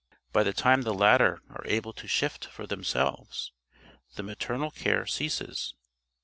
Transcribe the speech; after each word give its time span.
By 0.33 0.41
the 0.41 0.51
time 0.51 0.81
the 0.81 0.95
latter 0.95 1.43
are 1.51 1.61
able 1.67 1.93
to 1.93 2.07
shift 2.07 2.45
for 2.45 2.65
themselves, 2.65 3.51
the 4.15 4.23
maternal 4.23 4.71
care 4.71 5.05
ceases. 5.05 5.75